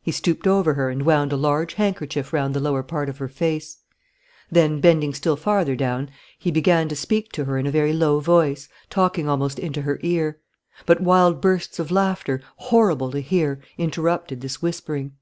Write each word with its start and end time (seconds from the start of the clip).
He 0.00 0.12
stooped 0.12 0.46
over 0.46 0.72
her 0.72 0.88
and 0.88 1.04
wound 1.04 1.30
a 1.30 1.36
large 1.36 1.74
handkerchief 1.74 2.32
round 2.32 2.54
the 2.54 2.58
lower 2.58 2.82
part 2.82 3.10
of 3.10 3.18
her 3.18 3.28
face. 3.28 3.76
Then, 4.50 4.80
bending 4.80 5.12
still 5.12 5.36
farther 5.36 5.76
down, 5.76 6.08
he 6.38 6.50
began 6.50 6.88
to 6.88 6.96
speak 6.96 7.32
to 7.32 7.44
her 7.44 7.58
in 7.58 7.66
a 7.66 7.70
very 7.70 7.92
low 7.92 8.18
voice, 8.18 8.70
talking 8.88 9.28
almost 9.28 9.58
into 9.58 9.82
her 9.82 9.98
ear. 10.02 10.40
But 10.86 11.02
wild 11.02 11.42
bursts 11.42 11.78
of 11.78 11.90
laughter, 11.90 12.40
horrible 12.56 13.10
to 13.10 13.20
hear, 13.20 13.60
interrupted 13.76 14.40
this 14.40 14.62
whispering. 14.62 15.12